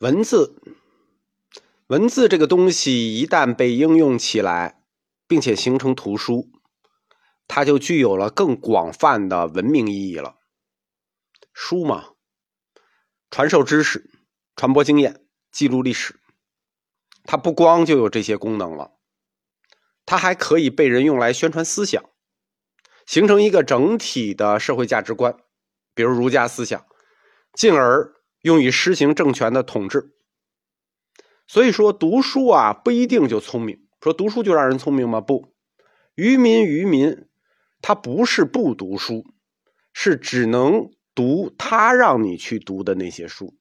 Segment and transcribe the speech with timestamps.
[0.00, 0.54] 文字，
[1.88, 4.80] 文字这个东西一旦被应用起来，
[5.26, 6.52] 并且形成图书，
[7.48, 10.36] 它就具有了更广泛的文明意义了。
[11.52, 12.10] 书嘛，
[13.28, 14.08] 传授知识、
[14.54, 16.20] 传播经验、记录历史，
[17.24, 18.92] 它不光就有这些功能了，
[20.06, 22.04] 它还可以被人用来宣传思想，
[23.04, 25.36] 形成一个整体的社会价值观，
[25.92, 26.86] 比如儒家思想，
[27.52, 28.14] 进而。
[28.48, 30.14] 用于实行政权的统治，
[31.46, 33.86] 所以说读书啊不一定就聪明。
[34.00, 35.20] 说读书就让人聪明吗？
[35.20, 35.52] 不，
[36.14, 37.28] 愚民愚民，
[37.82, 39.26] 他不是不读书，
[39.92, 43.54] 是只能读他让你去读的那些书。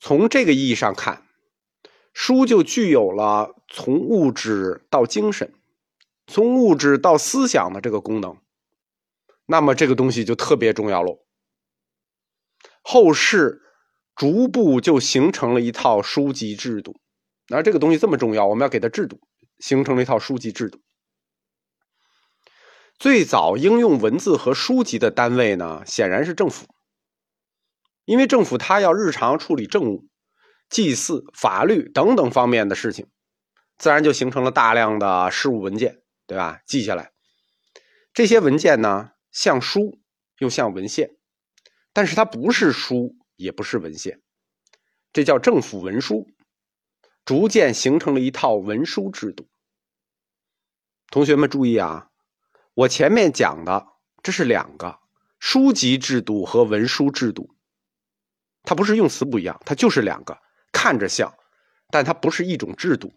[0.00, 1.22] 从这个意义上看，
[2.12, 5.54] 书就具有了从物质到精神，
[6.26, 8.36] 从物质到思想的这个功能。
[9.46, 11.20] 那么这个东西就特别重要喽。
[12.86, 13.62] 后世
[14.14, 17.00] 逐步就形成了一套书籍制度，
[17.48, 19.18] 那这个东西这么重要，我们要给它制度，
[19.58, 20.78] 形成了一套书籍制度。
[22.98, 26.66] 最早应用文字和书籍的单位呢，显然是政府，
[28.04, 30.06] 因为政府它要日常处理政务、
[30.68, 33.08] 祭祀、法律等等方面的事情，
[33.78, 36.60] 自然就形成了大量的事务文件，对吧？
[36.66, 37.12] 记下来，
[38.12, 39.98] 这些文件呢，像书
[40.38, 41.16] 又像文献。
[41.94, 44.20] 但是它不是书，也不是文献，
[45.12, 46.26] 这叫政府文书，
[47.24, 49.48] 逐渐形成了一套文书制度。
[51.08, 52.10] 同学们注意啊，
[52.74, 53.86] 我前面讲的
[54.22, 54.98] 这是两个
[55.38, 57.54] 书籍制度和文书制度，
[58.64, 60.38] 它不是用词不一样，它就是两个，
[60.72, 61.32] 看着像，
[61.90, 63.14] 但它不是一种制度，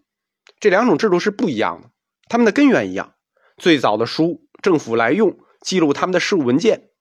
[0.60, 1.90] 这两种制度是不一样的，
[2.30, 3.16] 它们的根源一样。
[3.58, 6.92] 最早的书，政府来用记录他们的事务文件。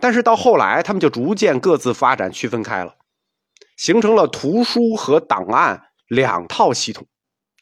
[0.00, 2.96] 但是到后来，他们就逐渐各自发展，区分开了，
[3.76, 7.06] 形成了图书和档案两套系统，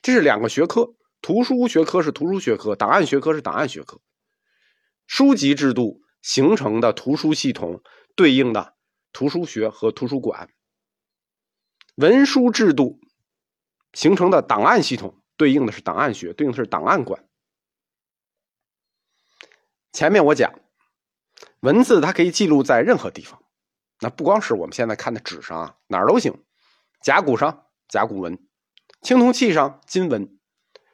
[0.01, 0.95] 这是两个学科。
[1.21, 4.01] 图书学科是图书学科，档案学科是档案学科。
[5.07, 7.83] 书籍制度形成的图书系统，
[8.15, 8.77] 对应的
[9.13, 10.47] 图书学和图书馆；
[11.97, 13.01] 文书制度
[13.93, 17.25] 形成的档案系统，对应的是档案学，对应的是档案馆。
[19.93, 20.53] 前面我讲。
[21.61, 23.43] 文字它可以记录在任何地方，
[24.01, 26.45] 那不光是我们现在看的纸上啊，哪儿都行。
[27.03, 28.39] 甲骨上甲骨文，
[29.03, 30.39] 青铜器上金文，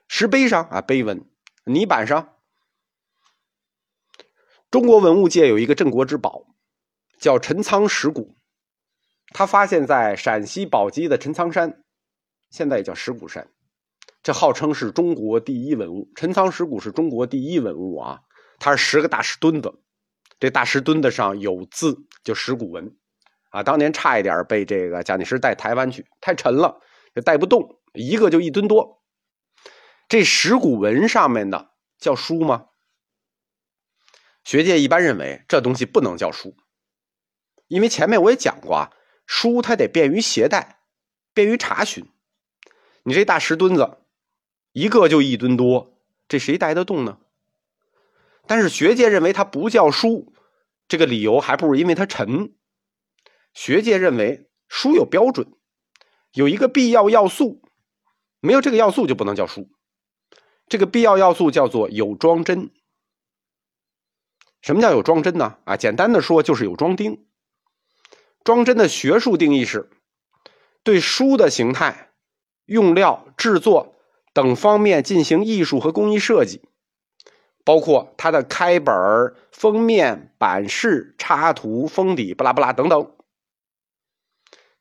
[0.08, 1.28] 石碑上啊碑文，
[1.64, 2.36] 泥板上。
[4.70, 6.46] 中国文物界有一个镇国之宝，
[7.18, 8.36] 叫陈仓石鼓，
[9.28, 11.84] 它发现在陕西宝鸡的陈仓山，
[12.50, 13.48] 现在也叫石鼓山，
[14.22, 16.10] 这号称是中国第一文物。
[16.16, 18.22] 陈仓石鼓是中国第一文物啊，
[18.58, 19.80] 它是十个大石墩子。
[20.40, 22.96] 这大石墩子上有字，就石鼓文，
[23.50, 26.80] 啊，当年差一点被这个蒋介石带台湾去，太沉了，
[27.14, 29.02] 就带不动，一个就一吨多。
[30.08, 32.66] 这石鼓文上面的叫书吗？
[34.44, 36.54] 学界一般认为这东西不能叫书，
[37.66, 38.92] 因为前面我也讲过啊，
[39.26, 40.80] 书它得便于携带，
[41.32, 42.06] 便于查询。
[43.04, 43.98] 你这大石墩子，
[44.72, 47.18] 一个就一吨多，这谁带得动呢？
[48.46, 50.32] 但是学界认为它不叫书，
[50.86, 52.54] 这个理由还不如因为它沉。
[53.52, 55.52] 学界认为书有标准，
[56.32, 57.62] 有一个必要要素，
[58.40, 59.70] 没有这个要素就不能叫书。
[60.66, 62.70] 这个必要要素叫做有装帧。
[64.60, 65.58] 什么叫有装帧呢？
[65.64, 67.26] 啊，简单的说就是有装订。
[68.42, 69.90] 装帧的学术定义是，
[70.82, 72.12] 对书的形态、
[72.66, 73.94] 用料、制作
[74.32, 76.62] 等方面进行艺术和工艺设计。
[77.64, 78.94] 包括它的开本、
[79.50, 83.10] 封面、版式、插图、封底，巴拉巴拉等等。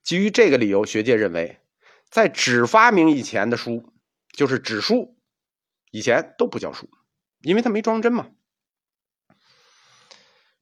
[0.04, 1.60] 基于这个理由，学界认为，
[2.10, 3.94] 在纸发明以前的书，
[4.34, 5.16] 就是纸书，
[5.92, 6.90] 以前都不叫书，
[7.42, 8.28] 因为它没装帧嘛。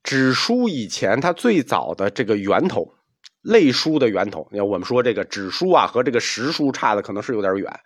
[0.03, 2.93] 纸书以前它最早的这个源头，
[3.41, 7.79] 类书的源头，要我们说这个纸书啊，和这个实书差的可能是有点远，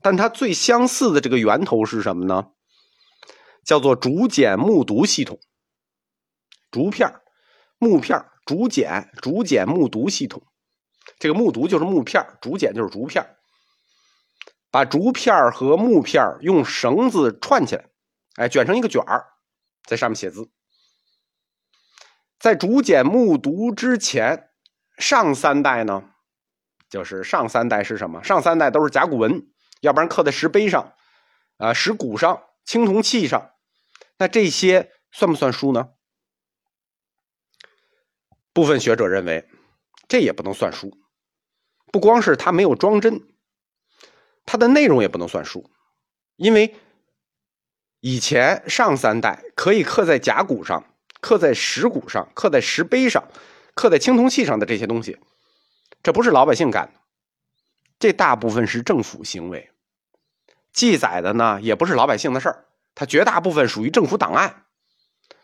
[0.00, 2.52] 但它最相似的这个源头是什么呢？
[3.64, 5.38] 叫做竹简木牍系统，
[6.70, 7.20] 竹片
[7.78, 10.42] 木片竹简、竹简木牍系统。
[11.18, 13.36] 这个木牍就是木片竹简就是竹片
[14.70, 17.86] 把竹片和木片用绳子串起来，
[18.36, 19.24] 哎，卷成一个卷儿，
[19.84, 20.48] 在上面写字。
[22.38, 24.50] 在竹简木牍之前，
[24.96, 26.10] 上三代呢，
[26.88, 28.22] 就是上三代是什么？
[28.22, 29.46] 上三代都是甲骨文，
[29.80, 30.94] 要不然刻在石碑上，
[31.58, 32.42] 啊，石鼓上。
[32.70, 33.50] 青铜器上，
[34.16, 35.88] 那这些算不算书呢？
[38.52, 39.48] 部分学者认为，
[40.06, 40.96] 这也不能算书。
[41.90, 43.26] 不光是它没有装帧，
[44.46, 45.68] 它的内容也不能算书，
[46.36, 46.76] 因为
[47.98, 53.26] 以前上三代可以刻在甲骨上、刻在石骨上、刻在石碑上、
[53.74, 55.18] 刻在青铜器上的这些东西，
[56.04, 57.00] 这不是老百姓干的，
[57.98, 59.69] 这大部分是政府行为。
[60.72, 64.66] 记载的呢，也不是老百姓的事儿，它绝大部分属于政府档案。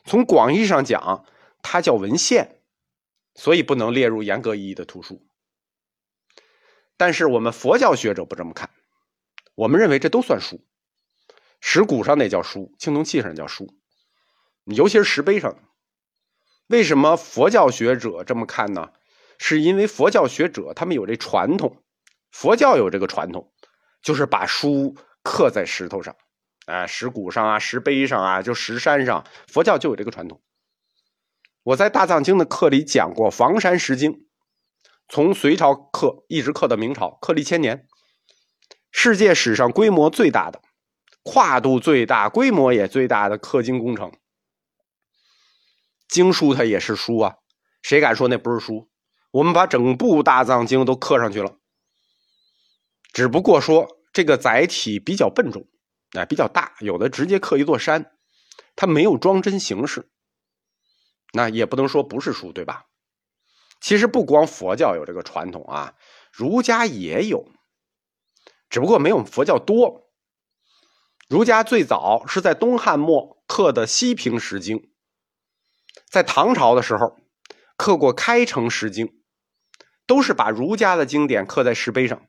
[0.04, 1.24] 从广义上讲，
[1.62, 2.60] 它叫文献，
[3.34, 5.26] 所以不能列入严格意义的图书。
[6.96, 8.70] 但是我们佛教学者不这么看，
[9.54, 10.64] 我们认为这都算书，
[11.60, 13.74] 石鼓上那叫书，青铜器上叫书，
[14.64, 15.56] 尤其是石碑上。
[16.68, 18.92] 为什么佛教学者这么看呢？
[19.38, 21.82] 是因为佛教学者他们有这传统，
[22.30, 23.52] 佛教有这个传统，
[24.00, 24.96] 就是把书
[25.26, 26.14] 刻在石头上，
[26.66, 30.40] 啊，石鼓上啊，石碑上啊，就石山上，佛教就有这个传统。
[31.64, 34.24] 我在大藏经的课里讲过房山石经。
[35.08, 37.88] 从隋朝刻一直刻到明朝，刻了一千年。
[38.92, 40.62] 世界史上规模最大的、
[41.24, 44.12] 跨度最大、规模也最大的刻经工程。
[46.08, 47.34] 经书它也是书啊，
[47.82, 48.88] 谁敢说那不是书？
[49.32, 51.56] 我们把整部大藏经都刻上去了，
[53.12, 55.68] 只不过说这个载体比较笨重，
[56.12, 58.16] 哎，比较大，有的直接刻一座山，
[58.74, 60.08] 它没有装帧形式。
[61.34, 62.86] 那也不能说不是书，对吧？
[63.78, 65.96] 其实不光佛教有这个传统啊，
[66.32, 67.52] 儒家也有，
[68.70, 70.10] 只不过没有佛教多。
[71.28, 74.78] 儒家最早是在东汉末刻的《西平石经》，
[76.06, 77.18] 在唐朝的时候
[77.76, 79.08] 刻过《开成石经》，
[80.06, 82.26] 都是把儒家的经典刻在石碑上。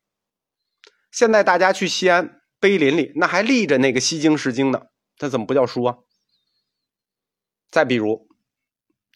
[1.17, 4.83] 现在大家去西安碑林里，那还立着那个《西京石经》呢，
[5.17, 5.95] 它怎么不叫书啊？
[7.71, 8.27] 再比如，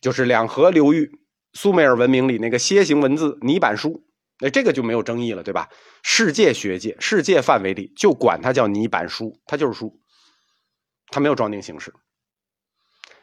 [0.01, 1.11] 就是两河流域。
[1.53, 4.03] 苏美尔文明里那个楔形文字泥板书，
[4.39, 5.69] 那这个就没有争议了，对吧？
[6.01, 10.01] 世界学界、世界范围里就管它叫泥板书，它就是书，
[11.09, 11.93] 它没有装订形式。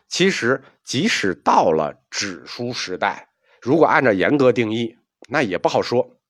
[0.09, 3.31] 其实，即使到了纸书时代，
[3.61, 4.99] 如果按照严格定义，
[5.29, 6.21] 那也不好说。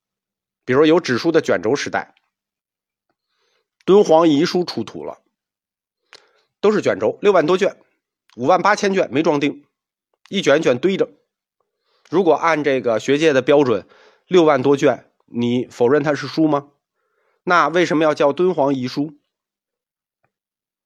[0.64, 2.14] 比如有纸书的卷轴时代，
[3.88, 5.22] 敦煌遗书出土了，
[6.60, 7.74] 都是卷轴，六万多卷，
[8.36, 9.64] 五万八千卷没装订，
[10.28, 11.08] 一卷一卷堆着。
[12.10, 13.88] 如果按这个学界的标准，
[14.26, 16.68] 六万多卷，你否认它是书吗？
[17.44, 19.14] 那为什么要叫敦煌遗书？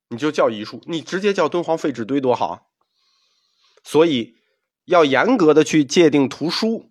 [0.06, 2.70] 你就叫遗书，你直接叫敦煌废纸堆多好。
[3.82, 4.36] 所以
[4.84, 6.88] 要严格的去界定图书，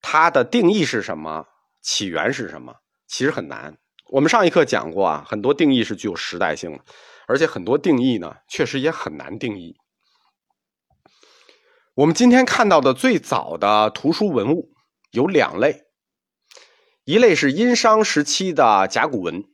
[0.00, 1.46] 它的定义是什么，
[1.82, 2.76] 起源是什么，
[3.06, 3.76] 其实很难。
[4.10, 6.84] 我们上一课讲过啊，很多定义是具有时代性的，
[7.26, 9.76] 而且很多定义呢，确实也很难定义。
[11.94, 14.72] 我们今天看到的最早的图书文物
[15.10, 15.84] 有两类，
[17.04, 19.44] 一类是殷商时期的甲骨文，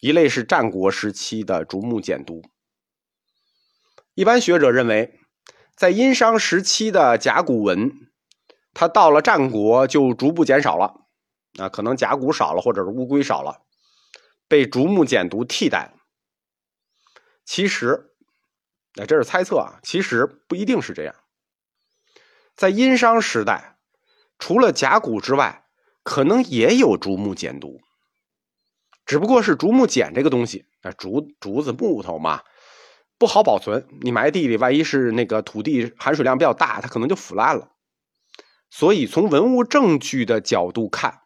[0.00, 2.42] 一类是战国时期的竹木简牍。
[4.14, 5.18] 一般学者认为，
[5.76, 7.92] 在殷商时期的甲骨文，
[8.72, 11.03] 它到了战国就逐步减少了，
[11.58, 13.62] 啊，可能甲骨少了，或者是乌龟少了，
[14.48, 15.94] 被竹木简牍替代。
[17.44, 18.14] 其实，
[18.94, 21.14] 那这是猜测啊，其实不一定是这样。
[22.56, 23.78] 在殷商时代，
[24.38, 25.66] 除了甲骨之外，
[26.02, 27.80] 可能也有竹木简牍，
[29.04, 32.42] 只不过是竹木简这个东西，啊，竹竹子木头嘛，
[33.18, 33.86] 不好保存。
[34.00, 37.70] 你埋地里，万一是那个土地含水量比较大，它可能就腐烂了。
[38.70, 41.20] 所以，从文物证据的角度看，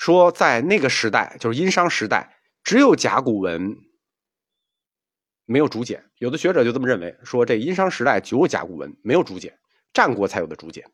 [0.00, 3.76] 说在那个时代，就是殷商时代，只有甲骨文。
[5.44, 9.58] 没有竹简，有的学者就这么认为，说这殷商时代只有甲骨文，没有竹简，
[9.92, 10.90] 战国才有的竹简。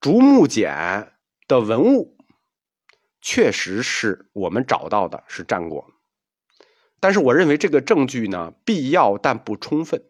[0.00, 1.12] 竹木简
[1.46, 2.16] 的文物
[3.20, 5.92] 确实是我们找到的，是战国，
[7.00, 10.02] 但是我认为这个证据呢必要但不充分，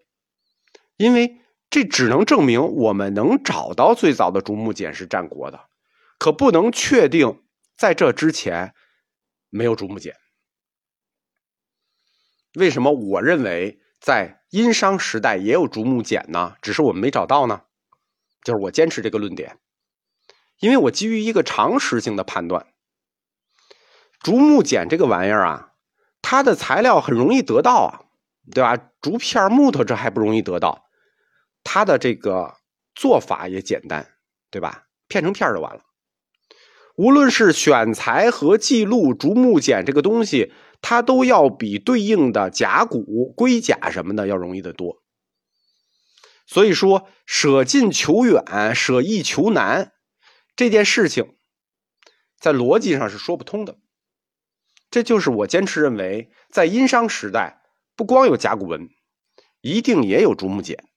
[0.97, 5.63] 因为这只能证明我们能找到最早的竹木简是战国的，
[6.19, 7.43] 可不能确定
[7.79, 8.75] 在这之前
[9.49, 10.17] 没有竹木简。
[12.55, 16.57] 为什么我认为在殷商时代也有竹木简呢？
[16.61, 17.63] 只是我们没找到呢？
[18.43, 19.59] 就是我坚持这个论点，
[20.59, 22.67] 因为我基于一个常识性的判断，
[24.21, 25.75] 竹木简这个玩意儿啊，
[26.21, 28.03] 它的材料很容易得到啊，
[28.53, 28.77] 对吧？
[29.01, 30.89] 竹片、木头这还不容易得到，
[31.63, 32.57] 它的这个
[32.95, 34.15] 做法也简单，
[34.51, 34.87] 对吧？
[35.07, 35.83] 片成片就完了。
[36.99, 40.53] 无论是选材和记录竹木简这个东西。
[40.81, 45.03] 它都要比对应的甲骨、龟甲什么的要容易得多，
[46.47, 49.91] 所以说，舍近求远，舍易求难，
[50.55, 51.35] 这件事情
[52.39, 53.77] 在逻辑上是说不通的。
[54.89, 57.61] 这就是我坚持认为，在殷商时代，
[57.97, 58.89] 不光有甲骨文，
[59.61, 60.88] 一定也有竹木简。